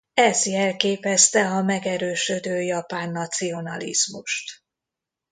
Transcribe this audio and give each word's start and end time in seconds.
Ez 0.13 0.45
jelképezte 0.45 1.47
a 1.49 1.61
megerősödő 1.61 2.61
japán 2.61 3.11
nacionalizmust. 3.11 4.63